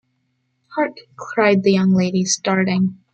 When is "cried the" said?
1.15-1.73